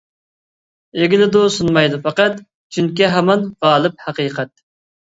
[0.99, 2.43] ئېگىلىدۇ سۇنمايدۇ پەقەت،
[2.79, 4.57] چۈنكى، ھامان غالىپ ھەقىقەت.